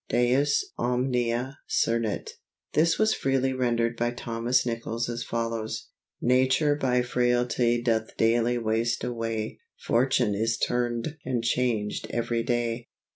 [0.09, 2.31] Deus omnia cernit.
[2.73, 5.89] This was very freely rendered by Thomas Nicols as follows:
[6.19, 9.59] Nature by frailty doth dayly waste away.
[9.77, 12.87] Fortune is turn'd and changed every day.